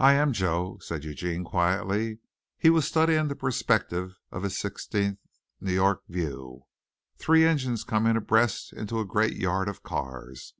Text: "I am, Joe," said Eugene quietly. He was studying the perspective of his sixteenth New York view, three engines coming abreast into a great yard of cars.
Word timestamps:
"I 0.00 0.14
am, 0.14 0.32
Joe," 0.32 0.78
said 0.80 1.04
Eugene 1.04 1.44
quietly. 1.44 2.18
He 2.58 2.68
was 2.68 2.84
studying 2.84 3.28
the 3.28 3.36
perspective 3.36 4.18
of 4.32 4.42
his 4.42 4.58
sixteenth 4.58 5.18
New 5.60 5.72
York 5.74 6.02
view, 6.08 6.62
three 7.16 7.44
engines 7.44 7.84
coming 7.84 8.16
abreast 8.16 8.72
into 8.72 8.98
a 8.98 9.04
great 9.06 9.36
yard 9.36 9.68
of 9.68 9.84
cars. 9.84 10.54